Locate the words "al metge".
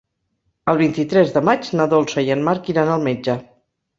2.97-3.37